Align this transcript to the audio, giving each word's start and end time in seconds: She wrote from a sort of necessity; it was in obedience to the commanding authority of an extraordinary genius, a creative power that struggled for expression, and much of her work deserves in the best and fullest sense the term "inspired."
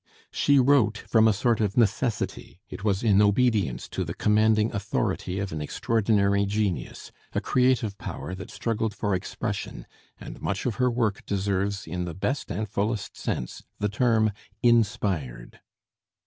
She 0.31 0.57
wrote 0.57 0.97
from 0.97 1.27
a 1.27 1.31
sort 1.31 1.61
of 1.61 1.77
necessity; 1.77 2.59
it 2.71 2.83
was 2.83 3.03
in 3.03 3.21
obedience 3.21 3.87
to 3.89 4.03
the 4.03 4.15
commanding 4.15 4.73
authority 4.73 5.37
of 5.37 5.51
an 5.51 5.61
extraordinary 5.61 6.47
genius, 6.47 7.11
a 7.33 7.39
creative 7.39 7.95
power 7.99 8.33
that 8.33 8.49
struggled 8.49 8.95
for 8.95 9.13
expression, 9.13 9.85
and 10.19 10.41
much 10.41 10.65
of 10.65 10.77
her 10.77 10.89
work 10.89 11.23
deserves 11.27 11.85
in 11.85 12.05
the 12.05 12.15
best 12.15 12.49
and 12.49 12.67
fullest 12.67 13.15
sense 13.15 13.61
the 13.77 13.89
term 13.89 14.31
"inspired." 14.63 15.59